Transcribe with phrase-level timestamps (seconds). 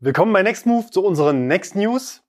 [0.00, 2.22] Willkommen bei Next Move zu unseren Next News.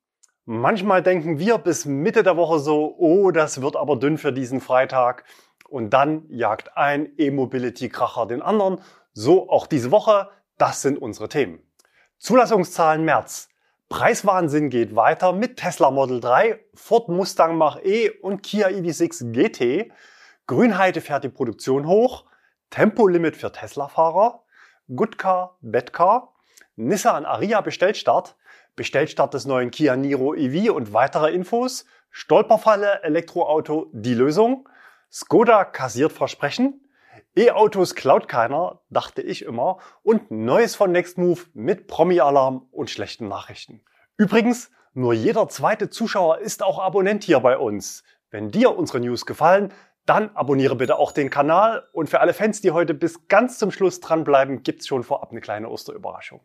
[0.46, 4.60] Manchmal denken wir bis Mitte der Woche so, oh, das wird aber dünn für diesen
[4.60, 5.24] Freitag.
[5.70, 8.82] Und dann jagt ein E-Mobility-Kracher den anderen.
[9.14, 10.32] So auch diese Woche.
[10.58, 11.60] Das sind unsere Themen.
[12.18, 13.50] Zulassungszahlen März.
[13.88, 19.92] Preiswahnsinn geht weiter mit Tesla Model 3, Ford Mustang Mach-E und Kia EV6 GT.
[20.48, 22.26] Grünheide fährt die Produktion hoch.
[22.72, 24.42] Tempolimit für Tesla-Fahrer.
[24.88, 26.34] Goodcar, Bedcar.
[26.80, 28.38] Nissan Aria Bestellstart.
[28.78, 31.86] Bestellstart des neuen Kia Niro EV und weitere Infos.
[32.10, 34.70] Stolperfalle, Elektroauto, die Lösung.
[35.12, 36.82] Skoda kassiert Versprechen.
[37.36, 39.80] E-Autos klaut keiner, dachte ich immer.
[40.04, 43.82] Und Neues von Nextmove mit Promi-Alarm und schlechten Nachrichten.
[44.16, 48.06] Übrigens, nur jeder zweite Zuschauer ist auch Abonnent hier bei uns.
[48.32, 49.74] Wenn dir unsere News gefallen,
[50.06, 51.90] dann abonniere bitte auch den Kanal.
[51.92, 55.42] Und für alle Fans, die heute bis ganz zum Schluss dranbleiben, gibt's schon vorab eine
[55.42, 56.40] kleine Osterüberraschung.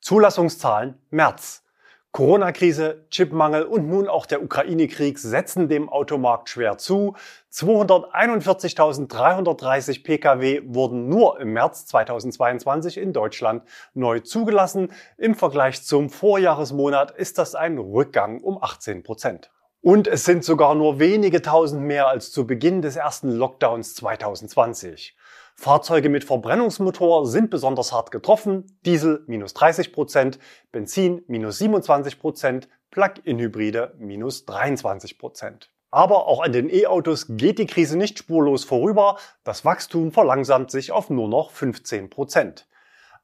[0.00, 1.64] Zulassungszahlen März.
[2.12, 7.14] Corona-Krise, Chipmangel und nun auch der Ukraine-Krieg setzen dem Automarkt schwer zu.
[7.52, 13.62] 241.330 Pkw wurden nur im März 2022 in Deutschland
[13.94, 14.90] neu zugelassen.
[15.18, 19.52] Im Vergleich zum Vorjahresmonat ist das ein Rückgang um 18 Prozent.
[19.80, 25.16] Und es sind sogar nur wenige tausend mehr als zu Beginn des ersten Lockdowns 2020.
[25.60, 28.78] Fahrzeuge mit Verbrennungsmotor sind besonders hart getroffen.
[28.86, 30.38] Diesel minus 30 Prozent,
[30.72, 35.70] Benzin minus 27 Prozent, Plug-in-Hybride minus 23 Prozent.
[35.90, 39.18] Aber auch an den E-Autos geht die Krise nicht spurlos vorüber.
[39.44, 42.66] Das Wachstum verlangsamt sich auf nur noch 15 Prozent.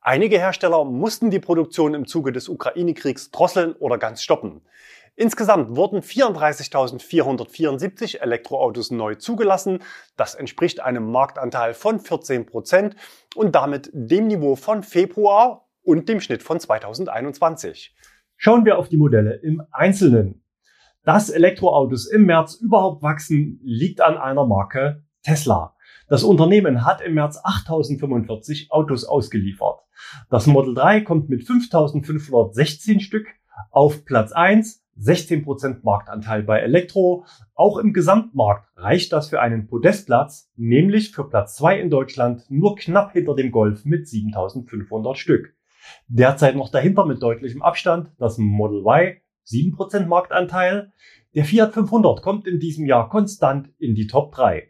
[0.03, 4.61] Einige Hersteller mussten die Produktion im Zuge des Ukraine-Kriegs drosseln oder ganz stoppen.
[5.19, 9.78] Insgesamt wurden 34.474 Elektroautos neu zugelassen.
[10.19, 12.97] Das entspricht einem Marktanteil von 14 Prozent
[13.34, 17.97] und damit dem Niveau von Februar und dem Schnitt von 2021.
[18.36, 20.42] Schauen wir auf die Modelle im Einzelnen.
[21.02, 25.74] Dass Elektroautos im März überhaupt wachsen, liegt an einer Marke Tesla.
[26.08, 29.80] Das Unternehmen hat im März 8045 Autos ausgeliefert.
[30.29, 33.29] Das Model 3 kommt mit 5516 Stück
[33.70, 37.24] auf Platz 1 16% Marktanteil bei Elektro.
[37.55, 42.77] Auch im Gesamtmarkt reicht das für einen Podestplatz, nämlich für Platz 2 in Deutschland nur
[42.77, 45.55] knapp hinter dem Golf mit 7500 Stück.
[46.08, 50.92] Derzeit noch dahinter mit deutlichem Abstand das Model Y, 7% Marktanteil.
[51.34, 54.68] Der Fiat 500 kommt in diesem Jahr konstant in die Top 3.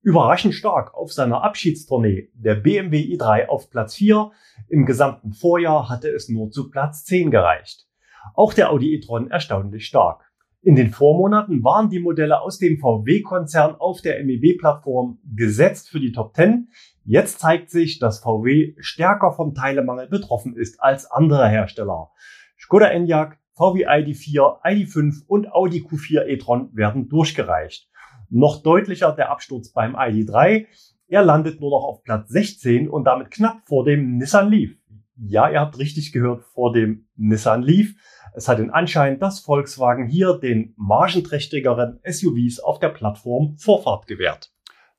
[0.00, 4.30] Überraschend stark auf seiner Abschiedstournee der BMW i3 auf Platz 4.
[4.68, 7.87] Im gesamten Vorjahr hatte es nur zu Platz 10 gereicht.
[8.34, 10.28] Auch der Audi e-tron erstaunlich stark.
[10.60, 16.12] In den Vormonaten waren die Modelle aus dem VW-Konzern auf der MEB-Plattform gesetzt für die
[16.12, 16.68] Top 10.
[17.04, 22.10] Jetzt zeigt sich, dass VW stärker vom Teilemangel betroffen ist als andere Hersteller.
[22.58, 27.88] Skoda Enyaq, VW ID4, ID5 und Audi Q4 e-tron werden durchgereicht.
[28.28, 30.66] Noch deutlicher der Absturz beim ID3.
[31.06, 34.76] Er landet nur noch auf Platz 16 und damit knapp vor dem Nissan Leaf.
[35.16, 37.94] Ja, ihr habt richtig gehört, vor dem Nissan Leaf.
[38.34, 44.52] Es hat den Anschein, dass Volkswagen hier den margenträchtigeren SUVs auf der Plattform Vorfahrt gewährt.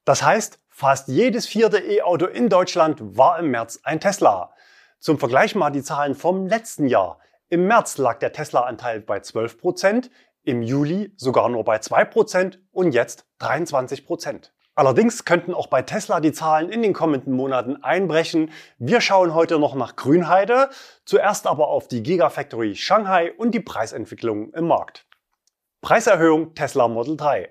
[0.05, 4.53] Das heißt, fast jedes vierte E-Auto in Deutschland war im März ein Tesla.
[4.99, 7.19] Zum Vergleich mal die Zahlen vom letzten Jahr.
[7.49, 10.11] Im März lag der Tesla-Anteil bei 12 Prozent,
[10.43, 14.53] im Juli sogar nur bei 2 Prozent und jetzt 23 Prozent.
[14.79, 18.49] Allerdings könnten auch bei Tesla die Zahlen in den kommenden Monaten einbrechen.
[18.77, 20.69] Wir schauen heute noch nach Grünheide,
[21.03, 25.05] zuerst aber auf die Gigafactory Shanghai und die Preisentwicklung im Markt.
[25.81, 27.49] Preiserhöhung Tesla Model 3.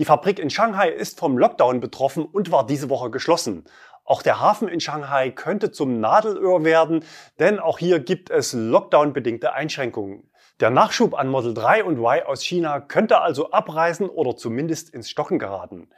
[0.00, 3.62] Die Fabrik in Shanghai ist vom Lockdown betroffen und war diese Woche geschlossen.
[4.04, 7.04] Auch der Hafen in Shanghai könnte zum Nadelöhr werden,
[7.38, 10.32] denn auch hier gibt es Lockdown-bedingte Einschränkungen.
[10.58, 15.08] Der Nachschub an Model 3 und Y aus China könnte also abreißen oder zumindest ins
[15.08, 15.90] Stocken geraten.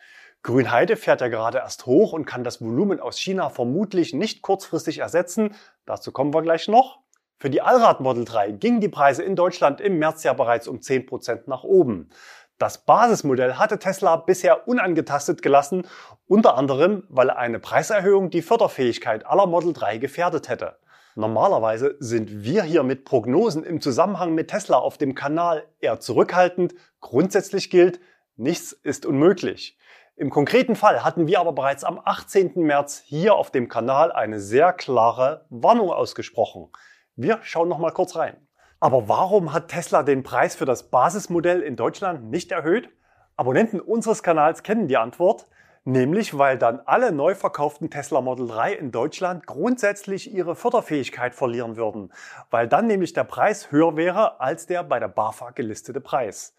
[0.43, 4.99] Grünheide fährt ja gerade erst hoch und kann das Volumen aus China vermutlich nicht kurzfristig
[4.99, 5.55] ersetzen.
[5.85, 7.00] Dazu kommen wir gleich noch.
[7.38, 10.79] Für die Allrad Model 3 gingen die Preise in Deutschland im März ja bereits um
[10.79, 12.11] 10% nach oben.
[12.58, 15.87] Das Basismodell hatte Tesla bisher unangetastet gelassen,
[16.26, 20.76] unter anderem, weil eine Preiserhöhung die Förderfähigkeit aller Model 3 gefährdet hätte.
[21.14, 26.75] Normalerweise sind wir hier mit Prognosen im Zusammenhang mit Tesla auf dem Kanal eher zurückhaltend.
[27.00, 28.00] Grundsätzlich gilt,
[28.37, 29.77] nichts ist unmöglich.
[30.19, 32.55] Im konkreten Fall hatten wir aber bereits am 18.
[32.56, 36.73] März hier auf dem Kanal eine sehr klare Warnung ausgesprochen.
[37.15, 38.37] Wir schauen noch mal kurz rein.
[38.81, 42.88] Aber warum hat Tesla den Preis für das Basismodell in Deutschland nicht erhöht?
[43.37, 45.47] Abonnenten unseres Kanals kennen die Antwort.
[45.84, 51.76] Nämlich, weil dann alle neu verkauften Tesla Model 3 in Deutschland grundsätzlich ihre Förderfähigkeit verlieren
[51.76, 52.12] würden,
[52.50, 56.54] weil dann nämlich der Preis höher wäre als der bei der BAFA gelistete Preis.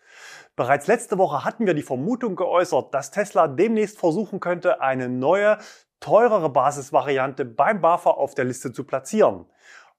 [0.56, 5.58] Bereits letzte Woche hatten wir die Vermutung geäußert, dass Tesla demnächst versuchen könnte, eine neue,
[6.00, 9.46] teurere Basisvariante beim BAFA auf der Liste zu platzieren.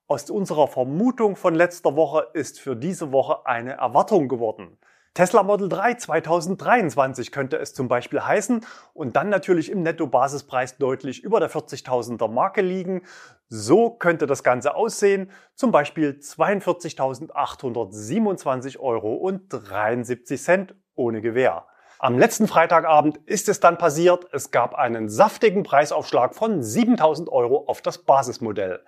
[0.07, 4.77] Aus unserer Vermutung von letzter Woche ist für diese Woche eine Erwartung geworden.
[5.13, 11.21] Tesla Model 3 2023 könnte es zum Beispiel heißen und dann natürlich im Netto-Basispreis deutlich
[11.21, 13.01] über der 40.000er Marke liegen.
[13.49, 21.65] So könnte das Ganze aussehen, zum Beispiel 42.827 Euro und 73 Cent ohne Gewähr.
[21.99, 24.27] Am letzten Freitagabend ist es dann passiert.
[24.31, 28.81] Es gab einen saftigen Preisaufschlag von 7000 Euro auf das Basismodell.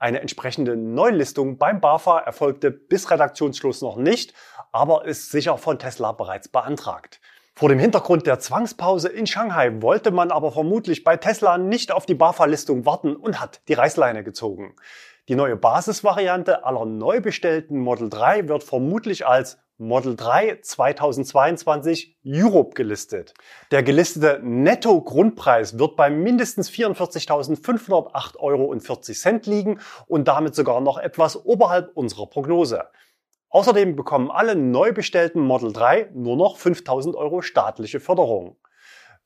[0.00, 4.32] Eine entsprechende Neulistung beim BAFA erfolgte bis Redaktionsschluss noch nicht,
[4.72, 7.20] aber ist sicher von Tesla bereits beantragt.
[7.54, 12.06] Vor dem Hintergrund der Zwangspause in Shanghai wollte man aber vermutlich bei Tesla nicht auf
[12.06, 14.74] die BAFA-Listung warten und hat die Reißleine gezogen.
[15.28, 22.74] Die neue Basisvariante aller neu bestellten Model 3 wird vermutlich als Model 3 2022 Europe
[22.74, 23.32] gelistet.
[23.70, 28.74] Der gelistete Netto-Grundpreis wird bei mindestens 44.508,40 Euro
[29.50, 32.88] liegen und damit sogar noch etwas oberhalb unserer Prognose.
[33.48, 38.58] Außerdem bekommen alle neu bestellten Model 3 nur noch 5000 Euro staatliche Förderung.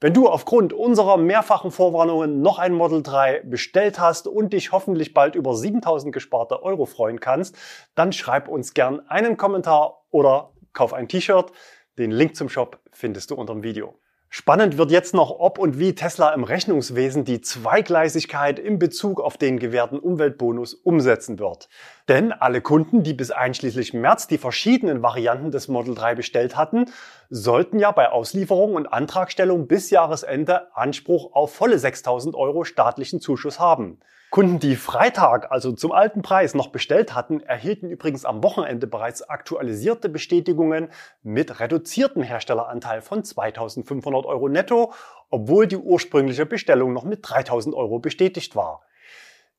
[0.01, 5.15] Wenn du aufgrund unserer mehrfachen Vorwarnungen noch ein Model 3 bestellt hast und dich hoffentlich
[5.15, 7.57] bald über 7000 gesparte Euro freuen kannst,
[7.95, 11.53] dann schreib uns gern einen Kommentar oder kauf ein T-Shirt.
[11.99, 13.99] Den Link zum Shop findest du unter dem Video.
[14.31, 19.37] Spannend wird jetzt noch, ob und wie Tesla im Rechnungswesen die Zweigleisigkeit in Bezug auf
[19.37, 21.69] den gewährten Umweltbonus umsetzen wird.
[22.09, 26.87] Denn alle Kunden, die bis einschließlich März die verschiedenen Varianten des Model 3 bestellt hatten,
[27.31, 33.61] sollten ja bei Auslieferung und Antragstellung bis Jahresende Anspruch auf volle 6000 Euro staatlichen Zuschuss
[33.61, 34.01] haben.
[34.35, 39.23] Kunden, die Freitag, also zum alten Preis, noch bestellt hatten, erhielten übrigens am Wochenende bereits
[39.23, 40.89] aktualisierte Bestätigungen
[41.23, 44.93] mit reduziertem Herstelleranteil von 2500 Euro netto,
[45.31, 48.83] obwohl die ursprüngliche Bestellung noch mit 3000 Euro bestätigt war.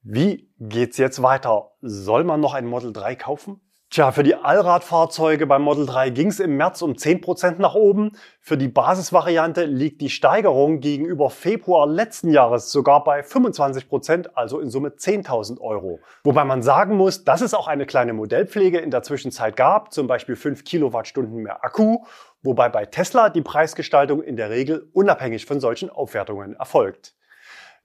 [0.01, 1.71] Wie geht's jetzt weiter?
[1.79, 3.61] Soll man noch ein Model 3 kaufen?
[3.95, 8.11] Tja, für die Allradfahrzeuge beim Model 3 ging es im März um 10% nach oben.
[8.41, 14.69] Für die Basisvariante liegt die Steigerung gegenüber Februar letzten Jahres sogar bei 25%, also in
[14.69, 16.01] Summe 10.000 Euro.
[16.25, 20.07] Wobei man sagen muss, dass es auch eine kleine Modellpflege in der Zwischenzeit gab, zum
[20.07, 21.99] Beispiel 5 Kilowattstunden mehr Akku,
[22.43, 27.15] wobei bei Tesla die Preisgestaltung in der Regel unabhängig von solchen Aufwertungen erfolgt.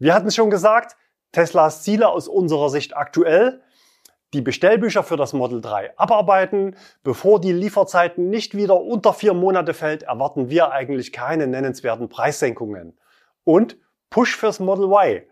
[0.00, 0.96] Wir hatten es schon gesagt,
[1.30, 3.62] Teslas Ziele aus unserer Sicht aktuell
[4.32, 6.76] die Bestellbücher für das Model 3 abarbeiten.
[7.02, 12.98] Bevor die Lieferzeiten nicht wieder unter vier Monate fällt, erwarten wir eigentlich keine nennenswerten Preissenkungen.
[13.44, 13.76] Und
[14.10, 15.22] Push fürs Model Y.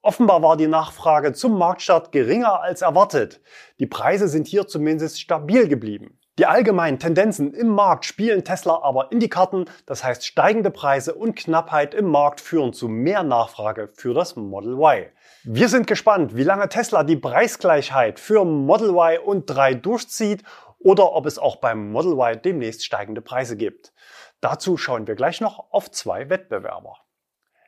[0.00, 3.40] Offenbar war die Nachfrage zum Marktstart geringer als erwartet.
[3.78, 6.18] Die Preise sind hier zumindest stabil geblieben.
[6.38, 11.14] Die allgemeinen Tendenzen im Markt spielen Tesla aber in die Karten, das heißt steigende Preise
[11.14, 15.06] und Knappheit im Markt führen zu mehr Nachfrage für das Model Y.
[15.50, 20.42] Wir sind gespannt, wie lange Tesla die Preisgleichheit für Model Y und 3 durchzieht
[20.78, 23.94] oder ob es auch beim Model Y demnächst steigende Preise gibt.
[24.42, 26.98] Dazu schauen wir gleich noch auf zwei Wettbewerber.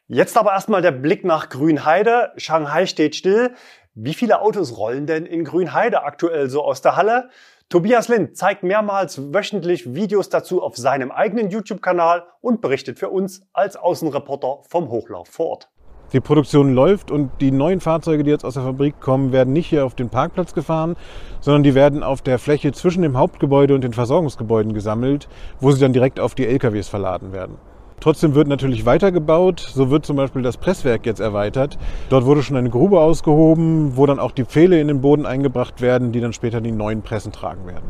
[0.08, 2.32] Jetzt aber erstmal der Blick nach Grünheide.
[2.36, 3.54] Shanghai steht still.
[3.94, 7.30] Wie viele Autos rollen denn in Grünheide aktuell so aus der Halle?
[7.70, 13.40] Tobias Lind zeigt mehrmals wöchentlich Videos dazu auf seinem eigenen YouTube-Kanal und berichtet für uns
[13.54, 15.70] als Außenreporter vom Hochlauf vor Ort.
[16.12, 19.68] Die Produktion läuft und die neuen Fahrzeuge, die jetzt aus der Fabrik kommen, werden nicht
[19.68, 20.96] hier auf den Parkplatz gefahren,
[21.40, 25.28] sondern die werden auf der Fläche zwischen dem Hauptgebäude und den Versorgungsgebäuden gesammelt,
[25.60, 27.58] wo sie dann direkt auf die LKWs verladen werden.
[28.00, 29.60] Trotzdem wird natürlich weitergebaut.
[29.60, 31.78] So wird zum Beispiel das Presswerk jetzt erweitert.
[32.08, 35.80] Dort wurde schon eine Grube ausgehoben, wo dann auch die Pfähle in den Boden eingebracht
[35.82, 37.84] werden, die dann später die neuen Pressen tragen werden.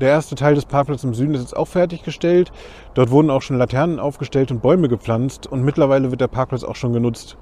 [0.00, 2.52] Der erste Teil des Parkplatzes im Süden ist jetzt auch fertiggestellt.
[2.94, 6.76] Dort wurden auch schon Laternen aufgestellt und Bäume gepflanzt und mittlerweile wird der Parkplatz auch
[6.76, 7.36] schon genutzt.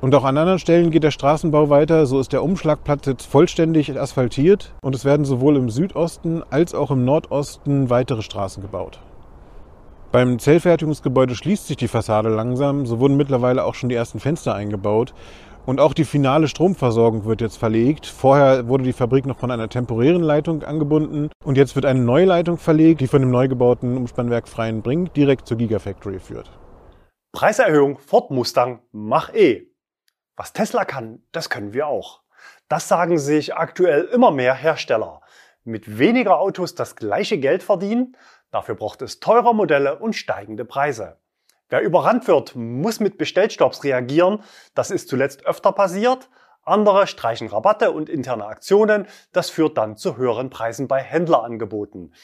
[0.00, 2.06] Und auch an anderen Stellen geht der Straßenbau weiter.
[2.06, 6.90] So ist der Umschlagplatz jetzt vollständig asphaltiert und es werden sowohl im Südosten als auch
[6.90, 9.00] im Nordosten weitere Straßen gebaut.
[10.12, 12.86] Beim Zellfertigungsgebäude schließt sich die Fassade langsam.
[12.86, 15.12] So wurden mittlerweile auch schon die ersten Fenster eingebaut.
[15.66, 18.06] Und auch die finale Stromversorgung wird jetzt verlegt.
[18.06, 22.26] Vorher wurde die Fabrik noch von einer temporären Leitung angebunden und jetzt wird eine neue
[22.26, 26.50] Leitung verlegt, die von dem neu gebauten Umspannwerk Freien Brink direkt zur Gigafactory führt.
[27.32, 29.68] Preiserhöhung Ford Mustang Mach E.
[30.36, 32.22] Was Tesla kann, das können wir auch.
[32.68, 35.22] Das sagen sich aktuell immer mehr Hersteller.
[35.64, 38.14] Mit weniger Autos das gleiche Geld verdienen,
[38.54, 41.16] Dafür braucht es teure Modelle und steigende Preise.
[41.74, 44.44] Wer überrannt wird, muss mit Bestellstopps reagieren.
[44.76, 46.30] Das ist zuletzt öfter passiert.
[46.62, 49.08] Andere streichen Rabatte und interne Aktionen.
[49.32, 52.14] Das führt dann zu höheren Preisen bei Händlerangeboten.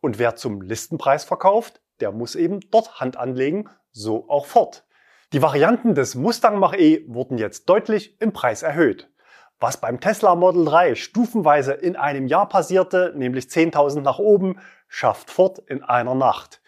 [0.00, 4.84] Und wer zum Listenpreis verkauft, der muss eben dort Hand anlegen, so auch fort.
[5.32, 9.10] Die Varianten des Mustang Mach-E wurden jetzt deutlich im Preis erhöht.
[9.58, 15.32] Was beim Tesla Model 3 stufenweise in einem Jahr passierte, nämlich 10.000 nach oben, schafft
[15.32, 16.59] Ford in einer Nacht.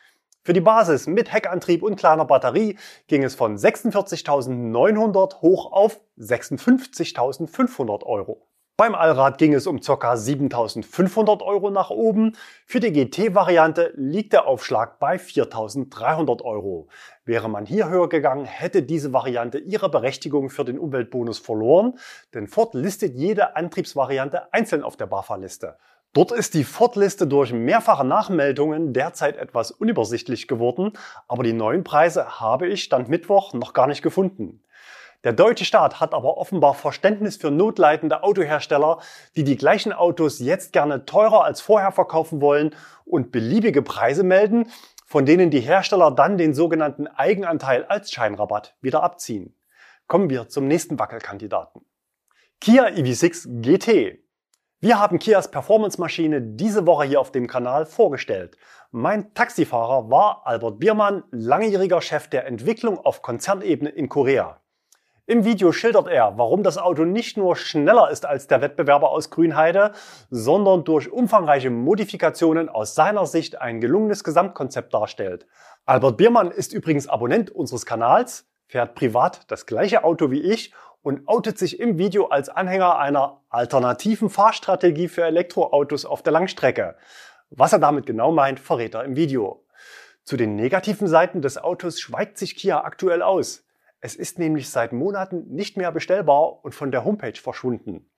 [0.45, 8.03] Für die Basis mit Heckantrieb und kleiner Batterie ging es von 46.900 hoch auf 56.500
[8.03, 8.49] Euro.
[8.77, 10.15] Beim Allrad ging es um ca.
[10.15, 12.33] 7.500 Euro nach oben.
[12.67, 16.89] Für die GT-Variante liegt der Aufschlag bei 4.300 Euro.
[17.25, 22.01] Wäre man hier höher gegangen, hätte diese Variante ihre Berechtigung für den Umweltbonus verloren,
[22.35, 25.77] denn Ford listet jede Antriebsvariante einzeln auf der BAFA-Liste.
[26.14, 30.92] Dort ist die Ford-Liste durch mehrfache Nachmeldungen derzeit etwas unübersichtlich geworden,
[31.26, 34.62] aber die neuen Preise habe ich Stand Mittwoch noch gar nicht gefunden.
[35.25, 38.99] Der deutsche Staat hat aber offenbar Verständnis für notleidende Autohersteller,
[39.37, 42.75] die die gleichen Autos jetzt gerne teurer als vorher verkaufen wollen
[43.07, 44.66] und beliebige Preise melden,
[45.07, 49.57] von denen die Hersteller dann den sogenannten Eigenanteil als Scheinrabatt wieder abziehen.
[50.09, 51.87] Kommen wir zum nächsten Wackelkandidaten.
[52.61, 54.22] Kia EV6 GT.
[54.85, 58.57] Wir haben Kias Performance-Maschine diese Woche hier auf dem Kanal vorgestellt.
[58.91, 64.61] Mein Taxifahrer war Albert Biermann, langjähriger Chef der Entwicklung auf Konzernebene in Korea.
[65.27, 69.31] Im Video schildert er, warum das Auto nicht nur schneller ist als der Wettbewerber aus
[69.31, 69.93] Grünheide,
[70.31, 75.47] sondern durch umfangreiche Modifikationen aus seiner Sicht ein gelungenes Gesamtkonzept darstellt.
[75.87, 81.28] Albert Biermann ist übrigens Abonnent unseres Kanals, fährt privat das gleiche Auto wie ich und
[81.28, 86.97] outet sich im Video als Anhänger einer alternativen Fahrstrategie für Elektroautos auf der Langstrecke.
[87.50, 89.66] Was er damit genau meint, verrät er im Video.
[90.25, 93.64] Zu den negativen Seiten des Autos schweigt sich Kia aktuell aus.
[94.00, 98.09] Es ist nämlich seit Monaten nicht mehr bestellbar und von der Homepage verschwunden.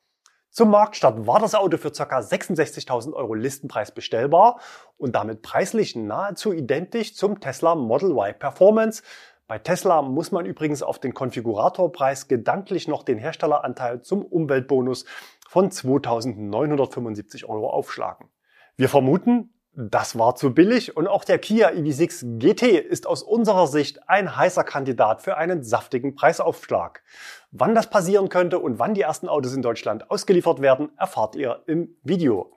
[0.51, 2.21] Zum Marktstart war das Auto für ca.
[2.21, 4.61] 66.000 Euro Listenpreis bestellbar
[4.97, 9.03] und damit preislich nahezu identisch zum Tesla Model Y Performance,
[9.47, 15.05] bei Tesla muss man übrigens auf den Konfiguratorpreis gedanklich noch den Herstelleranteil zum Umweltbonus
[15.49, 18.31] von 2.975 Euro aufschlagen.
[18.77, 23.67] Wir vermuten, das war zu billig und auch der Kia EV6 GT ist aus unserer
[23.67, 27.03] Sicht ein heißer Kandidat für einen saftigen Preisaufschlag.
[27.51, 31.63] Wann das passieren könnte und wann die ersten Autos in Deutschland ausgeliefert werden, erfahrt ihr
[31.67, 32.57] im Video.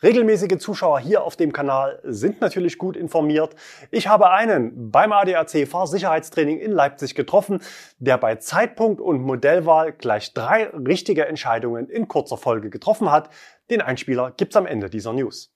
[0.00, 3.56] Regelmäßige Zuschauer hier auf dem Kanal sind natürlich gut informiert.
[3.90, 7.60] Ich habe einen beim ADAC Fahrsicherheitstraining in Leipzig getroffen,
[7.98, 13.30] der bei Zeitpunkt und Modellwahl gleich drei richtige Entscheidungen in kurzer Folge getroffen hat.
[13.70, 15.52] Den Einspieler gibt's am Ende dieser News.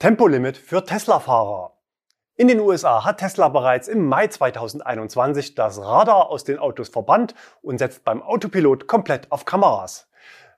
[0.00, 1.76] Tempolimit für Tesla-Fahrer.
[2.34, 7.36] In den USA hat Tesla bereits im Mai 2021 das Radar aus den Autos verbannt
[7.62, 10.09] und setzt beim Autopilot komplett auf Kameras.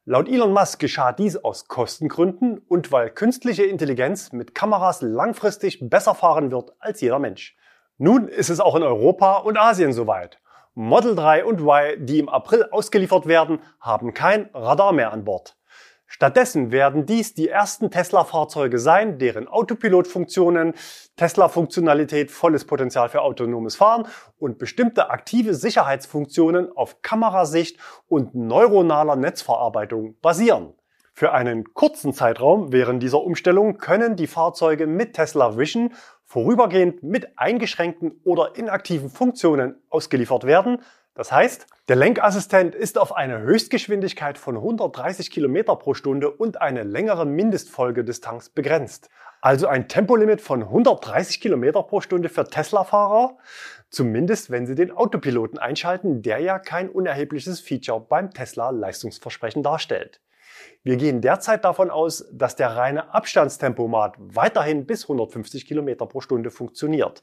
[0.05, 6.17] Laut Elon Musk geschah dies aus Kostengründen und weil künstliche Intelligenz mit Kameras langfristig besser
[6.17, 7.57] fahren wird als jeder Mensch.
[7.99, 10.41] Nun ist es auch in Europa und Asien soweit.
[10.75, 15.57] Model 3 und Y, die im April ausgeliefert werden, haben kein Radar mehr an Bord.
[16.15, 20.75] Stattdessen werden dies die ersten Tesla-Fahrzeuge sein, deren Autopilot-Funktionen,
[21.17, 27.79] Tesla-Funktionalität, volles Potenzial für autonomes Fahren und bestimmte aktive Sicherheitsfunktionen auf Kamerasicht
[28.09, 30.75] und neuronaler Netzverarbeitung basieren.
[31.15, 37.39] Für einen kurzen Zeitraum während dieser Umstellung können die Fahrzeuge mit Tesla Vision vorübergehend mit
[37.39, 40.83] eingeschränkten oder inaktiven Funktionen ausgeliefert werden,
[41.15, 46.85] das heißt, der Lenkassistent ist auf eine Höchstgeschwindigkeit von 130 km pro Stunde und eine
[46.85, 49.11] längere Mindestfolgedistanz begrenzt.
[49.43, 53.37] Also ein Tempolimit von 130 km pro Stunde für Tesla-Fahrer,
[53.91, 60.21] zumindest wenn sie den Autopiloten einschalten, der ja kein unerhebliches Feature beim Tesla-Leistungsversprechen darstellt.
[60.83, 66.51] Wir gehen derzeit davon aus, dass der reine Abstandstempomat weiterhin bis 150 km pro Stunde
[66.51, 67.23] funktioniert.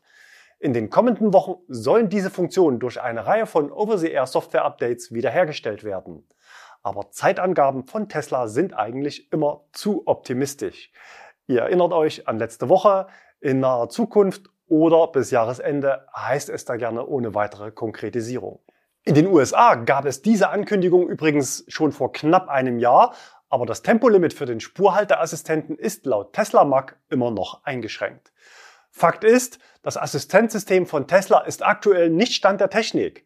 [0.62, 6.28] In den kommenden Wochen sollen diese Funktionen durch eine Reihe von Over-the-Air-Software-Updates wiederhergestellt werden.
[6.84, 10.92] Aber Zeitangaben von Tesla sind eigentlich immer zu optimistisch.
[11.48, 13.08] Ihr erinnert euch an letzte Woche,
[13.40, 18.60] in naher Zukunft oder bis Jahresende heißt es da gerne ohne weitere Konkretisierung.
[19.04, 23.16] In den USA gab es diese Ankündigung übrigens schon vor knapp einem Jahr,
[23.48, 28.34] aber das Tempolimit für den Spurhalteassistenten ist laut Tesla Mac immer noch eingeschränkt.
[28.92, 33.26] Fakt ist, das Assistenzsystem von Tesla ist aktuell nicht Stand der Technik.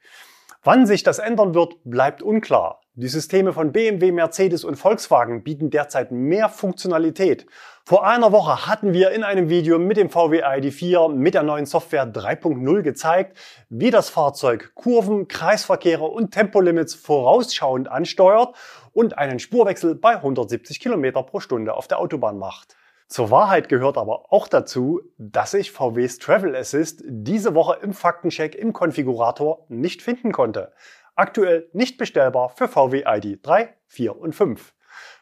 [0.63, 2.79] Wann sich das ändern wird, bleibt unklar.
[2.95, 7.47] Die Systeme von BMW, Mercedes und Volkswagen bieten derzeit mehr Funktionalität.
[7.83, 11.65] Vor einer Woche hatten wir in einem Video mit dem VW ID4 mit der neuen
[11.65, 18.55] Software 3.0 gezeigt, wie das Fahrzeug Kurven, Kreisverkehre und Tempolimits vorausschauend ansteuert
[18.93, 22.77] und einen Spurwechsel bei 170 km pro Stunde auf der Autobahn macht.
[23.07, 28.55] Zur Wahrheit gehört aber auch dazu, dass ich VWs Travel Assist diese Woche im Faktencheck
[28.55, 30.73] im Konfigurator nicht finden konnte
[31.15, 34.73] aktuell nicht bestellbar für VW ID 3, 4 und 5.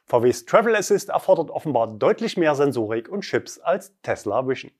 [0.05, 4.71] VWs Travel Assist erfordert offenbar deutlich mehr Sensorik und Chips als Tesla Vision.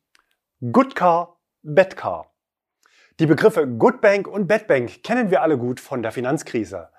[0.71, 2.27] Good Car, Bad Car.
[3.19, 6.89] Die Begriffe Good Bank und Bad Bank kennen wir alle gut von der Finanzkrise.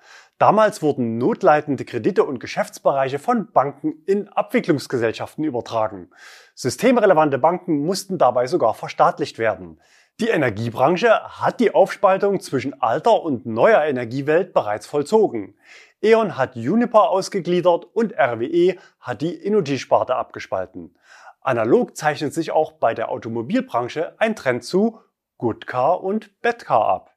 [0.43, 6.09] Damals wurden notleitende Kredite und Geschäftsbereiche von Banken in Abwicklungsgesellschaften übertragen.
[6.53, 9.79] Systemrelevante Banken mussten dabei sogar verstaatlicht werden.
[10.19, 15.55] Die Energiebranche hat die Aufspaltung zwischen alter und neuer Energiewelt bereits vollzogen.
[16.01, 20.93] E.ON hat Uniper ausgegliedert und RWE hat die Energy-Sparte abgespalten.
[21.39, 24.99] Analog zeichnet sich auch bei der Automobilbranche ein Trend zu
[25.37, 27.12] Good Car und Bad Car ab.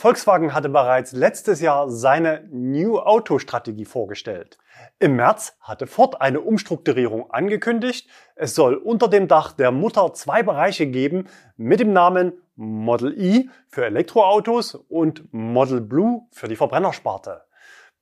[0.00, 4.56] Volkswagen hatte bereits letztes Jahr seine New Auto Strategie vorgestellt.
[4.98, 8.08] Im März hatte Ford eine Umstrukturierung angekündigt.
[8.34, 11.28] Es soll unter dem Dach der Mutter zwei Bereiche geben
[11.58, 17.42] mit dem Namen Model E für Elektroautos und Model Blue für die Verbrennersparte.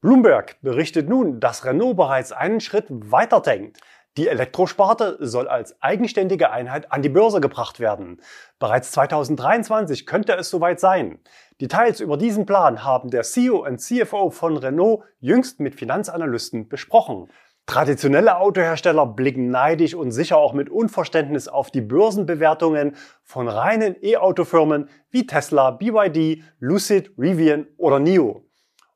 [0.00, 3.81] Bloomberg berichtet nun, dass Renault bereits einen Schritt weiter denkt.
[4.18, 8.20] Die Elektrosparte soll als eigenständige Einheit an die Börse gebracht werden.
[8.58, 11.20] Bereits 2023 könnte es soweit sein.
[11.60, 17.28] Details über diesen Plan haben der CEO und CFO von Renault jüngst mit Finanzanalysten besprochen.
[17.66, 24.88] Traditionelle Autohersteller blicken neidisch und sicher auch mit Unverständnis auf die Börsenbewertungen von reinen E-Auto-Firmen
[25.12, 28.48] wie Tesla, BYD, Lucid, Rivian oder NIO.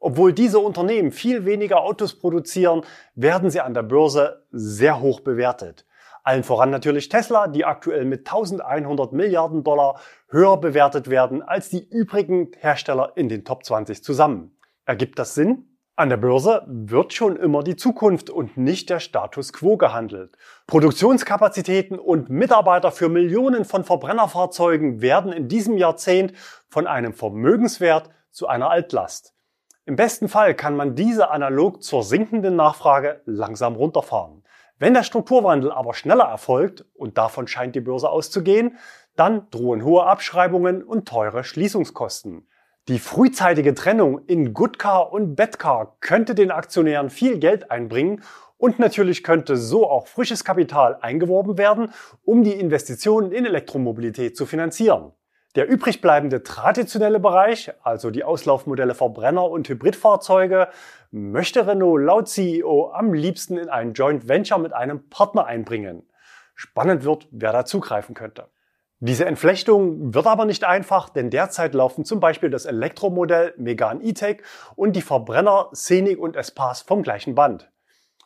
[0.04, 2.82] Obwohl diese Unternehmen viel weniger Autos produzieren,
[3.14, 5.86] werden sie an der Börse sehr hoch bewertet.
[6.24, 11.88] Allen voran natürlich Tesla, die aktuell mit 1100 Milliarden Dollar höher bewertet werden als die
[11.88, 14.56] übrigen Hersteller in den Top 20 zusammen.
[14.86, 15.68] Ergibt das Sinn?
[15.94, 20.36] An der Börse wird schon immer die Zukunft und nicht der Status quo gehandelt.
[20.66, 26.32] Produktionskapazitäten und Mitarbeiter für Millionen von Verbrennerfahrzeugen werden in diesem Jahrzehnt
[26.68, 29.32] von einem Vermögenswert zu einer Altlast.
[29.84, 34.44] Im besten Fall kann man diese analog zur sinkenden Nachfrage langsam runterfahren.
[34.78, 38.78] Wenn der Strukturwandel aber schneller erfolgt, und davon scheint die Börse auszugehen,
[39.16, 42.46] dann drohen hohe Abschreibungen und teure Schließungskosten.
[42.88, 48.22] Die frühzeitige Trennung in Good Car und Bad Car könnte den Aktionären viel Geld einbringen
[48.58, 51.92] und natürlich könnte so auch frisches Kapital eingeworben werden,
[52.24, 55.12] um die Investitionen in Elektromobilität zu finanzieren.
[55.54, 60.68] Der übrig bleibende traditionelle Bereich, also die Auslaufmodelle Verbrenner und Hybridfahrzeuge,
[61.10, 66.08] möchte Renault laut CEO am liebsten in ein Joint Venture mit einem Partner einbringen.
[66.54, 68.48] Spannend wird, wer da zugreifen könnte.
[69.00, 74.42] Diese Entflechtung wird aber nicht einfach, denn derzeit laufen zum Beispiel das Elektromodell Megan E-Tech
[74.74, 77.70] und die Verbrenner Scenic und Espace vom gleichen Band.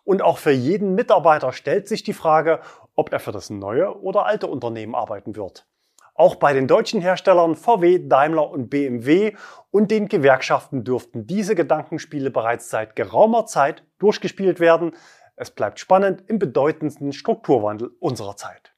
[0.05, 2.61] Und auch für jeden Mitarbeiter stellt sich die Frage,
[2.95, 5.67] ob er für das neue oder alte Unternehmen arbeiten wird.
[6.17, 9.35] Auch bei den deutschen Herstellern VW, Daimler und BMW
[9.71, 14.93] und den Gewerkschaften dürften diese Gedankenspiele bereits seit geraumer Zeit durchgespielt werden.
[15.37, 18.73] Es bleibt spannend im bedeutendsten Strukturwandel unserer Zeit.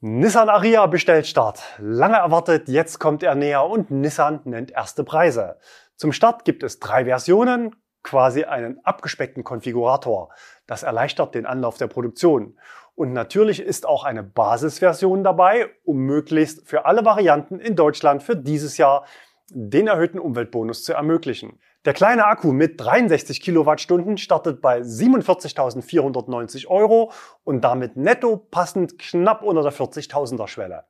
[0.00, 1.62] Nissan Aria bestellt Start.
[1.78, 5.58] Lange erwartet, jetzt kommt er näher und Nissan nennt erste Preise.
[5.96, 10.30] Zum Start gibt es drei Versionen, quasi einen abgespeckten Konfigurator.
[10.66, 12.58] Das erleichtert den Anlauf der Produktion.
[13.00, 18.36] Und natürlich ist auch eine Basisversion dabei, um möglichst für alle Varianten in Deutschland für
[18.36, 19.06] dieses Jahr
[19.48, 21.58] den erhöhten Umweltbonus zu ermöglichen.
[21.86, 27.10] Der kleine Akku mit 63 Kilowattstunden startet bei 47.490 Euro
[27.42, 30.84] und damit netto passend knapp unter der 40.000er Schwelle.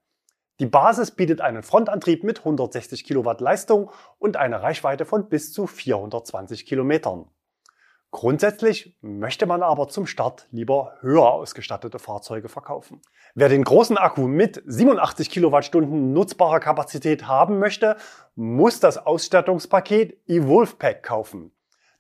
[0.58, 5.68] Die Basis bietet einen Frontantrieb mit 160 Kilowatt Leistung und eine Reichweite von bis zu
[5.68, 7.30] 420 Kilometern.
[8.12, 13.00] Grundsätzlich möchte man aber zum Start lieber höher ausgestattete Fahrzeuge verkaufen.
[13.36, 17.96] Wer den großen Akku mit 87 Kilowattstunden nutzbarer Kapazität haben möchte,
[18.34, 21.52] muss das Ausstattungspaket eWolf Pack kaufen.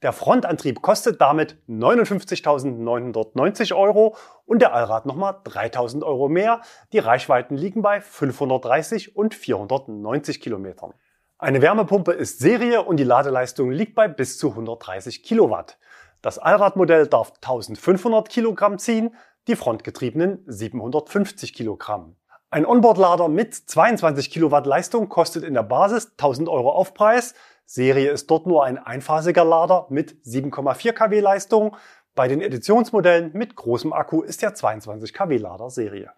[0.02, 6.62] Der Frontantrieb kostet damit 59.990 Euro und der Allrad nochmal 3.000 Euro mehr.
[6.92, 10.92] Die Reichweiten liegen bei 530 und 490 Kilometern.
[11.36, 15.78] Eine Wärmepumpe ist Serie und die Ladeleistung liegt bei bis zu 130 Kilowatt.
[16.22, 19.14] Das Allradmodell darf 1500 Kilogramm ziehen,
[19.48, 22.16] die frontgetriebenen 750 Kilogramm.
[22.50, 27.34] Ein Onboard-Lader mit 22 Kilowatt Leistung kostet in der Basis 1000 Euro Aufpreis,
[27.72, 31.76] Serie ist dort nur ein einphasiger Lader mit 7,4 kW Leistung.
[32.16, 36.10] Bei den Editionsmodellen mit großem Akku ist der 22 kW Lader Serie.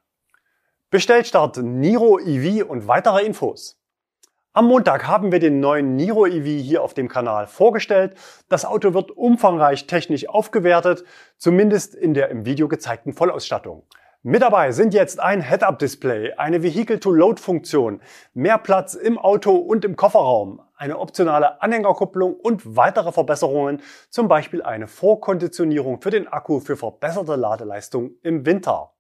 [0.89, 3.82] Bestellstart Niro EV und weitere Infos.
[4.55, 8.15] Am Montag haben wir den neuen Niro EV hier auf dem Kanal vorgestellt.
[8.51, 11.05] Das Auto wird umfangreich technisch aufgewertet,
[11.39, 13.85] zumindest in der im Video gezeigten Vollausstattung.
[14.23, 18.03] Mit dabei sind jetzt ein Head-Up-Display, eine Vehicle-to-Load-Funktion,
[18.35, 24.63] mehr Platz im Auto und im Kofferraum, eine optionale Anhängerkupplung und weitere Verbesserungen, zum Beispiel
[24.63, 28.92] eine Vorkonditionierung für den Akku für verbesserte Ladeleistung im Winter.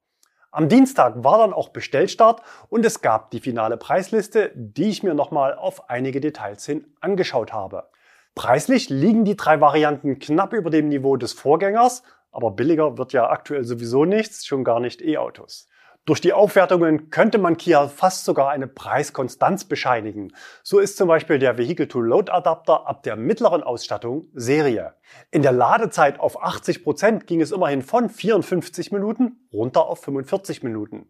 [0.54, 5.14] Am Dienstag war dann auch Bestellstart und es gab die finale Preisliste, die ich mir
[5.14, 7.88] nochmal auf einige Details hin angeschaut habe.
[8.34, 13.30] Preislich liegen die drei Varianten knapp über dem Niveau des Vorgängers, aber billiger wird ja
[13.30, 15.68] aktuell sowieso nichts, schon gar nicht E-Autos.
[16.04, 20.32] Durch die Aufwertungen könnte man Kia fast sogar eine Preiskonstanz bescheinigen.
[20.64, 24.94] So ist zum Beispiel der Vehicle-to-Load-Adapter ab der mittleren Ausstattung Serie.
[25.30, 30.64] In der Ladezeit auf 80 Prozent ging es immerhin von 54 Minuten runter auf 45
[30.64, 31.08] Minuten.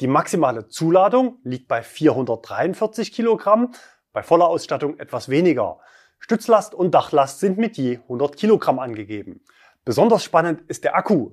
[0.00, 3.74] Die maximale Zuladung liegt bei 443 Kilogramm,
[4.14, 5.80] bei voller Ausstattung etwas weniger.
[6.18, 9.44] Stützlast und Dachlast sind mit je 100 Kilogramm angegeben.
[9.84, 11.32] Besonders spannend ist der Akku.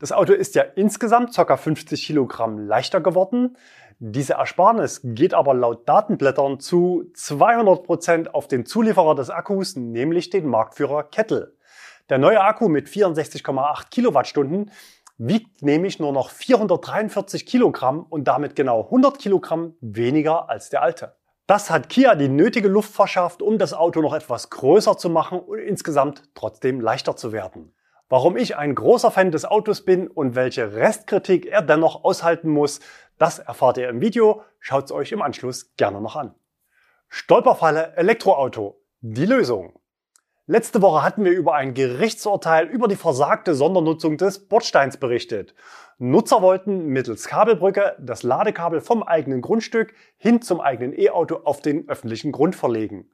[0.00, 1.56] Das Auto ist ja insgesamt ca.
[1.56, 3.56] 50 Kilogramm leichter geworden.
[3.98, 10.30] Diese Ersparnis geht aber laut Datenblättern zu 200 Prozent auf den Zulieferer des Akkus, nämlich
[10.30, 11.56] den Marktführer Kettle.
[12.08, 14.70] Der neue Akku mit 64,8 Kilowattstunden
[15.18, 21.16] wiegt nämlich nur noch 443 Kilogramm und damit genau 100 Kilogramm weniger als der alte.
[21.48, 25.40] Das hat Kia die nötige Luft verschafft, um das Auto noch etwas größer zu machen
[25.40, 27.74] und insgesamt trotzdem leichter zu werden.
[28.10, 32.80] Warum ich ein großer Fan des Autos bin und welche Restkritik er dennoch aushalten muss,
[33.18, 34.42] das erfahrt ihr im Video.
[34.60, 36.34] Schaut es euch im Anschluss gerne noch an.
[37.10, 38.80] Stolperfalle Elektroauto.
[39.00, 39.78] Die Lösung.
[40.46, 45.54] Letzte Woche hatten wir über ein Gerichtsurteil über die versagte Sondernutzung des Bordsteins berichtet.
[45.98, 51.86] Nutzer wollten mittels Kabelbrücke das Ladekabel vom eigenen Grundstück hin zum eigenen E-Auto auf den
[51.90, 53.10] öffentlichen Grund verlegen.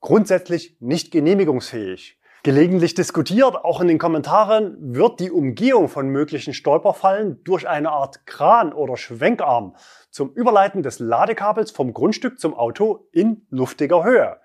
[0.00, 2.20] Grundsätzlich nicht genehmigungsfähig.
[2.46, 8.24] Gelegentlich diskutiert, auch in den Kommentaren, wird die Umgehung von möglichen Stolperfallen durch eine Art
[8.24, 9.74] Kran oder Schwenkarm
[10.10, 14.36] zum Überleiten des Ladekabels vom Grundstück zum Auto in luftiger Höhe.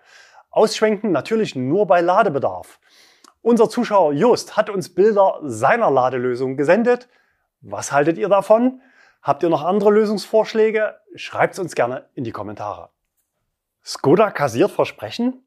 [0.50, 2.80] Ausschwenken natürlich nur bei Ladebedarf.
[3.44, 7.08] Unser Zuschauer Just hat uns Bilder seiner Ladelösung gesendet.
[7.62, 8.82] Was haltet ihr davon?
[9.22, 10.96] Habt ihr noch andere Lösungsvorschläge?
[11.14, 12.90] Schreibt es uns gerne in die Kommentare.
[13.86, 15.44] Skoda kassiert Versprechen?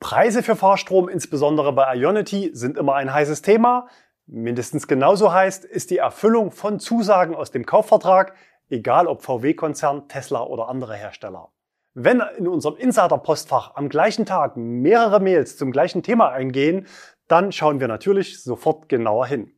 [0.00, 3.86] Preise für Fahrstrom, insbesondere bei Ionity, sind immer ein heißes Thema.
[4.26, 8.34] Mindestens genauso heißt ist die Erfüllung von Zusagen aus dem Kaufvertrag,
[8.70, 11.50] egal ob VW-Konzern, Tesla oder andere Hersteller.
[11.92, 16.86] Wenn in unserem Insider-Postfach am gleichen Tag mehrere Mails zum gleichen Thema eingehen,
[17.28, 19.52] dann schauen wir natürlich sofort genauer hin.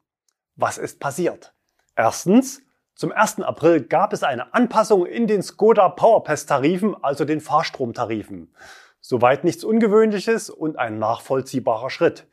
[0.56, 1.54] Was ist passiert?
[1.94, 2.62] Erstens,
[2.96, 3.42] zum 1.
[3.42, 8.52] April gab es eine Anpassung in den Skoda PowerPass-Tarifen, also den Fahrstromtarifen.
[9.12, 12.26] Soweit nichts Ungewöhnliches und ein nachvollziehbarer Schritt.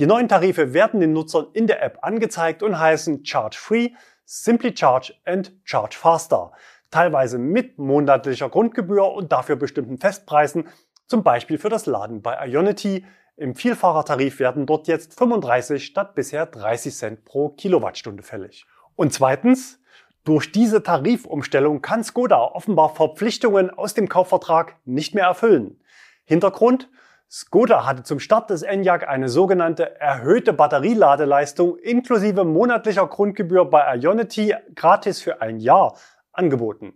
[0.00, 3.90] Die neuen Tarife werden den Nutzern in der App angezeigt und heißen Charge Free,
[4.24, 6.50] Simply Charge and Charge Faster.
[6.90, 10.66] Teilweise mit monatlicher Grundgebühr und dafür bestimmten Festpreisen,
[11.06, 13.06] zum Beispiel für das Laden bei Ionity.
[13.36, 18.66] Im Vielfahrertarif werden dort jetzt 35 statt bisher 30 Cent pro Kilowattstunde fällig.
[18.96, 19.78] Und zweitens,
[20.24, 25.78] durch diese Tarifumstellung kann Skoda offenbar Verpflichtungen aus dem Kaufvertrag nicht mehr erfüllen.
[26.26, 26.90] Hintergrund?
[27.30, 34.54] Skoda hatte zum Start des Enyaq eine sogenannte erhöhte Batterieladeleistung inklusive monatlicher Grundgebühr bei Ionity
[34.74, 35.96] gratis für ein Jahr
[36.32, 36.94] angeboten.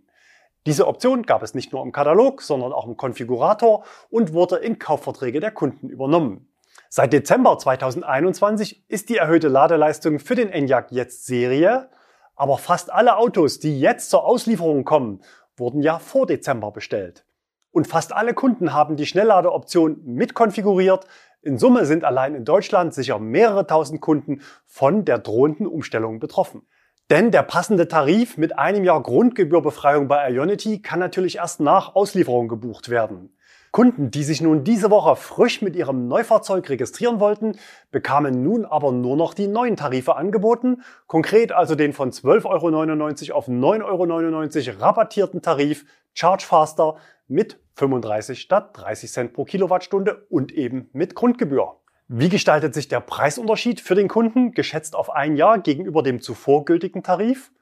[0.65, 4.79] Diese Option gab es nicht nur im Katalog, sondern auch im Konfigurator und wurde in
[4.79, 6.47] Kaufverträge der Kunden übernommen.
[6.89, 11.89] Seit Dezember 2021 ist die erhöhte Ladeleistung für den Enyaq jetzt Serie,
[12.35, 15.23] aber fast alle Autos, die jetzt zur Auslieferung kommen,
[15.55, 17.25] wurden ja vor Dezember bestellt.
[17.71, 21.07] Und fast alle Kunden haben die Schnellladeoption mitkonfiguriert.
[21.41, 26.67] In Summe sind allein in Deutschland sicher mehrere tausend Kunden von der drohenden Umstellung betroffen.
[27.09, 32.47] Denn der passende Tarif mit einem Jahr Grundgebührbefreiung bei Ionity kann natürlich erst nach Auslieferung
[32.47, 33.35] gebucht werden.
[33.71, 37.57] Kunden, die sich nun diese Woche frisch mit ihrem Neufahrzeug registrieren wollten,
[37.89, 43.37] bekamen nun aber nur noch die neuen Tarife angeboten, konkret also den von 12,99 Euro
[43.37, 46.97] auf 9,99 Euro rabattierten Tarif Charge Faster
[47.29, 51.77] mit 35 statt 30 Cent pro Kilowattstunde und eben mit Grundgebühr.
[52.09, 56.65] Wie gestaltet sich der Preisunterschied für den Kunden, geschätzt auf ein Jahr gegenüber dem zuvor
[56.65, 57.53] gültigen Tarif?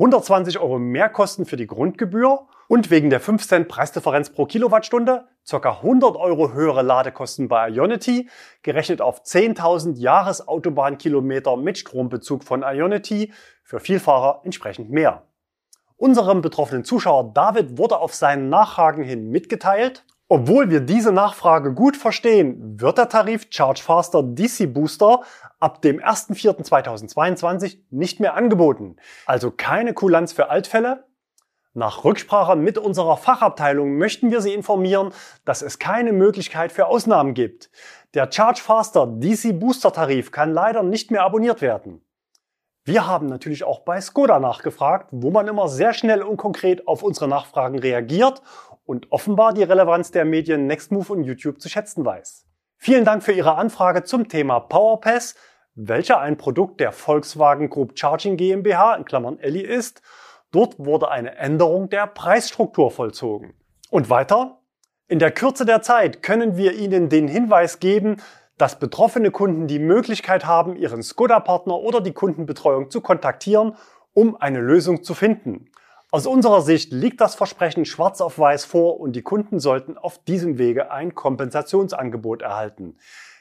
[0.00, 5.70] 120 Euro Mehrkosten für die Grundgebühr und wegen der 5 Cent Preisdifferenz pro Kilowattstunde ca.
[5.72, 8.30] 100 Euro höhere Ladekosten bei Ionity,
[8.62, 15.24] gerechnet auf 10.000 Jahresautobahn-Kilometer mit Strombezug von Ionity, für Vielfahrer entsprechend mehr.
[15.98, 21.96] Unserem betroffenen Zuschauer David wurde auf seinen Nachfragen hin mitgeteilt, obwohl wir diese Nachfrage gut
[21.96, 25.22] verstehen, wird der Tarif Charge Faster DC Booster
[25.58, 28.94] ab dem 1.4.2022 nicht mehr angeboten.
[29.26, 31.04] Also keine Kulanz für Altfälle,
[31.74, 35.12] nach Rücksprache mit unserer Fachabteilung möchten wir Sie informieren,
[35.44, 37.70] dass es keine Möglichkeit für Ausnahmen gibt.
[38.14, 42.04] Der Charge Faster DC Booster Tarif kann leider nicht mehr abonniert werden.
[42.84, 47.02] Wir haben natürlich auch bei Skoda nachgefragt, wo man immer sehr schnell und konkret auf
[47.02, 48.42] unsere Nachfragen reagiert
[48.90, 52.46] und offenbar die Relevanz der Medien Nextmove und YouTube zu schätzen weiß.
[52.76, 55.36] Vielen Dank für Ihre Anfrage zum Thema PowerPass,
[55.74, 60.02] welcher ein Produkt der Volkswagen Group Charging GmbH in Klammern Elli ist
[60.52, 63.54] Dort wurde eine Änderung der Preisstruktur vollzogen.
[63.88, 64.58] Und weiter?
[65.06, 68.16] In der Kürze der Zeit können wir Ihnen den Hinweis geben,
[68.58, 73.76] dass betroffene Kunden die Möglichkeit haben, ihren Skoda-Partner oder die Kundenbetreuung zu kontaktieren,
[74.12, 75.69] um eine Lösung zu finden.
[76.12, 80.18] Aus unserer Sicht liegt das Versprechen schwarz auf weiß vor und die Kunden sollten auf
[80.24, 82.96] diesem Wege ein Kompensationsangebot erhalten.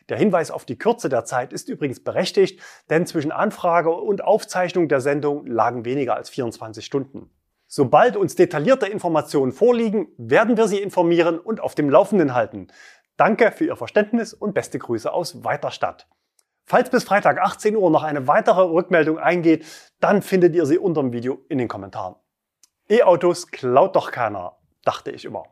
[0.08, 4.88] Der Hinweis auf die Kürze der Zeit ist übrigens berechtigt, denn zwischen Anfrage und Aufzeichnung
[4.88, 7.32] der Sendung lagen weniger als 24 Stunden.
[7.66, 12.68] Sobald uns detaillierte Informationen vorliegen, werden wir Sie informieren und auf dem Laufenden halten.
[13.18, 16.08] Danke für Ihr Verständnis und beste Grüße aus Weiterstadt.
[16.66, 19.66] Falls bis Freitag 18 Uhr noch eine weitere Rückmeldung eingeht,
[20.00, 22.16] dann findet ihr sie unter dem Video in den Kommentaren.
[22.92, 25.44] E-Autos klaut doch keiner, dachte ich immer.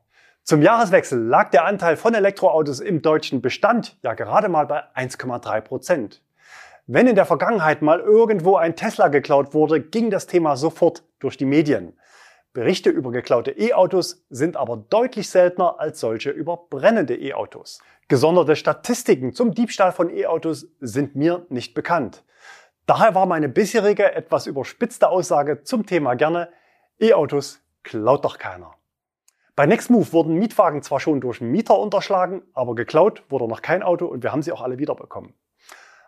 [0.44, 5.62] Zum Jahreswechsel lag der Anteil von Elektroautos im deutschen Bestand ja gerade mal bei 1,3
[5.62, 6.24] Prozent.
[6.88, 11.38] Wenn in der Vergangenheit mal irgendwo ein Tesla geklaut wurde, ging das Thema sofort durch
[11.38, 12.00] die Medien.
[12.54, 17.82] Berichte über geklaute E-Autos sind aber deutlich seltener als solche über brennende E-Autos.
[18.08, 22.24] Gesonderte Statistiken zum Diebstahl von E-Autos sind mir nicht bekannt.
[22.88, 26.50] Daher war meine bisherige etwas überspitzte Aussage zum Thema gerne,
[27.00, 28.74] E-Autos klaut doch keiner.
[29.56, 34.06] Bei Nextmove wurden Mietwagen zwar schon durch Mieter unterschlagen, aber geklaut wurde noch kein Auto
[34.06, 35.34] und wir haben sie auch alle wiederbekommen.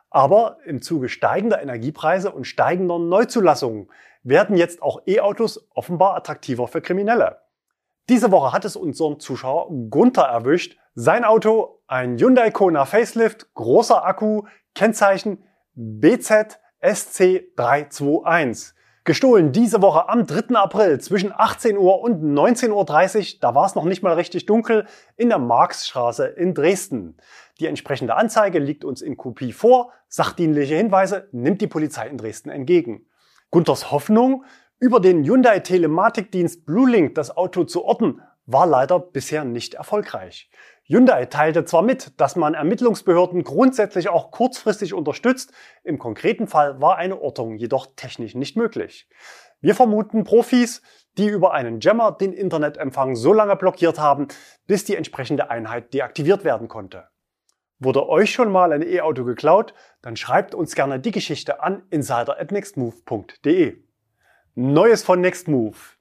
[0.09, 3.91] Aber im Zuge steigender Energiepreise und steigender Neuzulassungen
[4.23, 7.41] werden jetzt auch E-Autos offenbar attraktiver für Kriminelle.
[8.09, 10.79] Diese Woche hat es unseren Zuschauer Gunther erwischt.
[10.95, 15.43] Sein Auto, ein Hyundai Kona Facelift, großer Akku, Kennzeichen
[15.75, 18.73] BZ SC321.
[19.09, 20.55] Gestohlen diese Woche am 3.
[20.55, 22.69] April zwischen 18 Uhr und 19.30
[23.33, 24.85] Uhr, da war es noch nicht mal richtig dunkel,
[25.17, 27.17] in der Marxstraße in Dresden.
[27.59, 32.51] Die entsprechende Anzeige liegt uns in Kopie vor, sachdienliche Hinweise nimmt die Polizei in Dresden
[32.51, 33.07] entgegen.
[33.49, 34.43] Gunthers Hoffnung,
[34.77, 40.49] über den Hyundai Telematikdienst BlueLink das Auto zu orten, war leider bisher nicht erfolgreich.
[40.83, 46.97] Hyundai teilte zwar mit, dass man Ermittlungsbehörden grundsätzlich auch kurzfristig unterstützt, im konkreten Fall war
[46.97, 49.07] eine Ortung jedoch technisch nicht möglich.
[49.61, 50.81] Wir vermuten Profis,
[51.17, 54.29] die über einen Jammer den Internetempfang so lange blockiert haben,
[54.65, 57.07] bis die entsprechende Einheit deaktiviert werden konnte.
[57.77, 63.77] Wurde euch schon mal ein E-Auto geklaut, dann schreibt uns gerne die Geschichte an insider@nextmove.de.
[64.55, 65.98] Neues von Nextmove.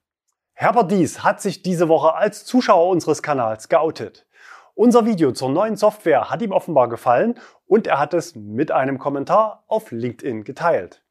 [0.61, 4.27] Herbert Dies hat sich diese Woche als Zuschauer unseres Kanals geoutet.
[4.75, 8.99] Unser Video zur neuen Software hat ihm offenbar gefallen und er hat es mit einem
[8.99, 11.05] Kommentar auf LinkedIn geteilt.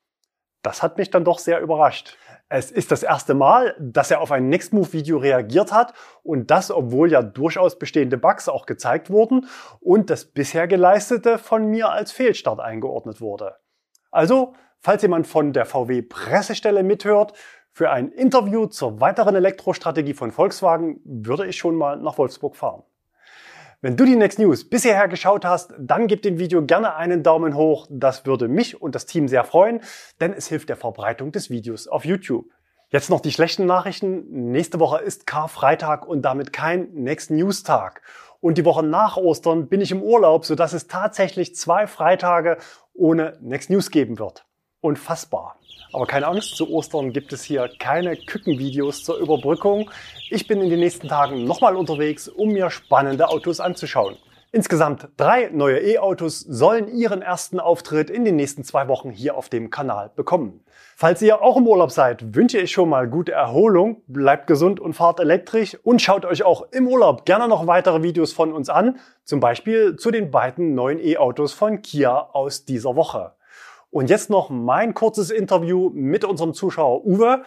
[0.63, 2.17] Das hat mich dann doch sehr überrascht.
[2.49, 7.09] Es ist das erste Mal, dass er auf ein Nextmove-Video reagiert hat und das, obwohl
[7.09, 9.47] ja durchaus bestehende Bugs auch gezeigt wurden
[9.79, 13.55] und das bisher geleistete von mir als Fehlstart eingeordnet wurde.
[14.11, 17.31] Also, falls jemand von der VW-Pressestelle mithört,
[17.77, 22.81] für ein Interview zur weiteren Elektrostrategie von Volkswagen würde ich schon mal nach Wolfsburg fahren.
[23.81, 27.55] Wenn du die Next News bisher geschaut hast, dann gib dem Video gerne einen Daumen
[27.55, 27.85] hoch.
[27.91, 29.81] Das würde mich und das Team sehr freuen,
[30.19, 32.47] denn es hilft der Verbreitung des Videos auf YouTube.
[32.89, 34.25] Jetzt noch die schlechten Nachrichten.
[34.51, 38.01] Nächste Woche ist Karfreitag und damit kein Next News Tag.
[38.39, 42.57] Und die Woche nach Ostern bin ich im Urlaub, sodass es tatsächlich zwei Freitage
[42.95, 44.47] ohne Next News geben wird.
[44.81, 45.56] Unfassbar.
[45.93, 49.89] Aber keine Angst, zu Ostern gibt es hier keine Kükenvideos zur Überbrückung.
[50.29, 54.17] Ich bin in den nächsten Tagen nochmal unterwegs, um mir spannende Autos anzuschauen.
[54.53, 59.49] Insgesamt drei neue E-Autos sollen ihren ersten Auftritt in den nächsten zwei Wochen hier auf
[59.49, 60.63] dem Kanal bekommen.
[60.95, 64.93] Falls ihr auch im Urlaub seid, wünsche ich schon mal gute Erholung, bleibt gesund und
[64.93, 68.99] fahrt elektrisch und schaut euch auch im Urlaub gerne noch weitere Videos von uns an,
[69.25, 73.33] zum Beispiel zu den beiden neuen E-Autos von Kia aus dieser Woche.
[73.89, 77.43] Und jetzt noch mein kurzes Interview mit unserem Zuschauer Uwe.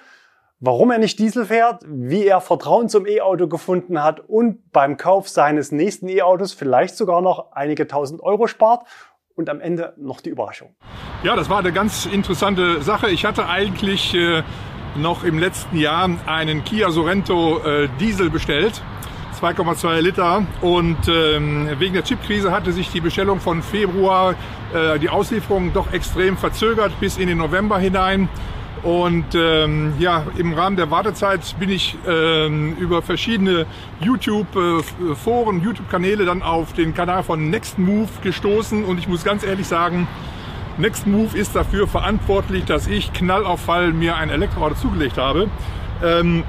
[0.60, 5.28] warum er nicht Diesel fährt, wie er Vertrauen zum E-Auto gefunden hat und beim Kauf
[5.28, 8.86] seines nächsten E-Autos vielleicht sogar noch einige tausend Euro spart
[9.34, 10.74] und am Ende noch die Überraschung.
[11.22, 13.08] Ja, das war eine ganz interessante Sache.
[13.08, 14.42] Ich hatte eigentlich äh,
[14.96, 18.82] noch im letzten Jahr einen Kia Sorento äh, Diesel bestellt.
[19.40, 24.34] 2,2 Liter und ähm, wegen der Chipkrise hatte sich die Bestellung von Februar,
[24.74, 28.28] äh, die Auslieferung doch extrem verzögert bis in den November hinein.
[28.82, 33.66] Und ähm, ja, im Rahmen der Wartezeit bin ich ähm, über verschiedene
[34.00, 38.84] YouTube-Foren, YouTube-Kanäle dann auf den Kanal von Next Move gestoßen.
[38.84, 40.08] Und ich muss ganz ehrlich sagen,
[40.78, 45.48] Next Move ist dafür verantwortlich, dass ich Knallauffall mir ein Elektroauto zugelegt habe.
[46.02, 46.44] Ähm,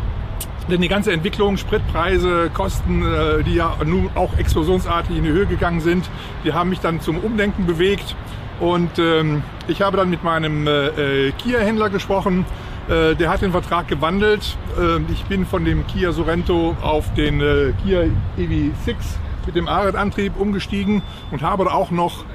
[0.69, 5.45] denn die ganze Entwicklung, Spritpreise, Kosten, äh, die ja nun auch explosionsartig in die Höhe
[5.45, 6.09] gegangen sind,
[6.43, 8.15] die haben mich dann zum Umdenken bewegt.
[8.59, 12.45] Und ähm, ich habe dann mit meinem äh, äh, Kia-Händler gesprochen.
[12.87, 14.57] Äh, der hat den Vertrag gewandelt.
[14.79, 18.03] Äh, ich bin von dem Kia Sorento auf den äh, Kia
[18.37, 18.95] EV6
[19.47, 22.25] mit dem Aret-Antrieb umgestiegen und habe auch noch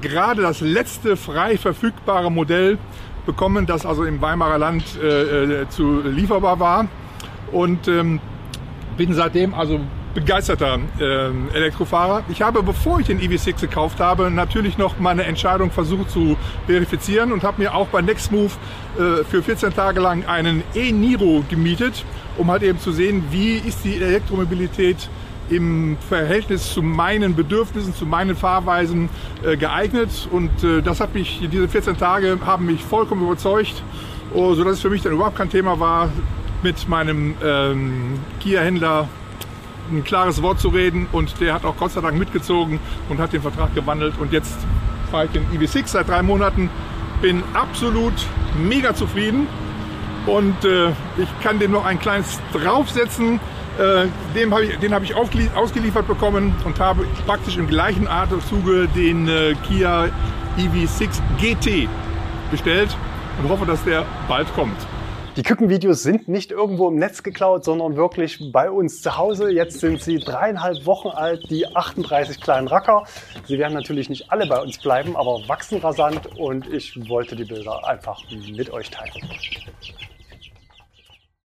[0.00, 2.78] gerade das letzte frei verfügbare Modell
[3.26, 6.86] bekommen, das also im Weimarer Land äh, äh zu lieferbar war.
[7.52, 8.20] Und ähm,
[8.96, 9.80] bin seitdem also
[10.14, 12.22] begeisterter äh, Elektrofahrer.
[12.28, 17.32] Ich habe, bevor ich den EV6 gekauft habe, natürlich noch meine Entscheidung versucht zu verifizieren
[17.32, 18.56] und habe mir auch bei Nextmove
[18.96, 22.04] äh, für 14 Tage lang einen e-Niro gemietet,
[22.38, 25.08] um halt eben zu sehen, wie ist die Elektromobilität
[25.50, 29.10] im Verhältnis zu meinen Bedürfnissen, zu meinen Fahrweisen
[29.44, 30.28] äh, geeignet.
[30.30, 33.82] Und äh, das hat mich, diese 14 Tage haben mich vollkommen überzeugt,
[34.32, 36.08] oh, sodass es für mich dann überhaupt kein Thema war,
[36.64, 39.06] mit meinem ähm, Kia-Händler
[39.92, 43.34] ein klares Wort zu reden und der hat auch Gott sei Dank mitgezogen und hat
[43.34, 44.56] den Vertrag gewandelt und jetzt
[45.10, 46.70] fahre ich den EV6 seit drei Monaten,
[47.20, 48.14] bin absolut
[48.58, 49.46] mega zufrieden
[50.26, 53.38] und äh, ich kann dem noch ein kleines draufsetzen.
[53.78, 58.88] Äh, dem hab ich, den habe ich ausgeliefert bekommen und habe praktisch im gleichen Atemzuge
[58.88, 60.08] den äh, Kia
[60.56, 61.88] EV6 GT
[62.50, 62.96] bestellt
[63.42, 64.78] und hoffe, dass der bald kommt.
[65.36, 69.50] Die Kükenvideos sind nicht irgendwo im Netz geklaut, sondern wirklich bei uns zu Hause.
[69.50, 73.02] Jetzt sind sie dreieinhalb Wochen alt, die 38 kleinen Racker.
[73.44, 77.44] Sie werden natürlich nicht alle bei uns bleiben, aber wachsen rasant und ich wollte die
[77.44, 79.28] Bilder einfach mit euch teilen.